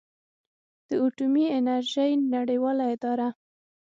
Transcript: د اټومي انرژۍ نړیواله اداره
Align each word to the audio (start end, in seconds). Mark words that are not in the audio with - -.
د 0.87 0.89
اټومي 1.05 1.45
انرژۍ 1.57 2.11
نړیواله 2.35 2.83
اداره 2.95 3.27